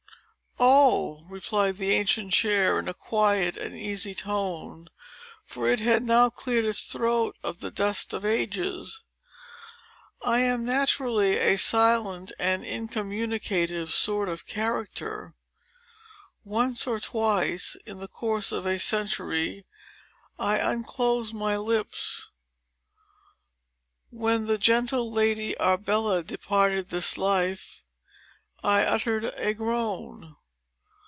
[0.63, 4.89] "Oh!" replied the ancient chair, in a quiet and easy tone,
[5.43, 9.01] for it had now cleared its throat of the dust of ages.
[10.21, 15.33] "I am naturally a silent and incommunicative sort of character.
[16.43, 19.65] Once or twice, in the course of a century,
[20.37, 22.29] I unclose my lips.
[24.11, 27.83] When the gentle Lady Arbella departed this life,
[28.61, 30.35] I uttered a groan.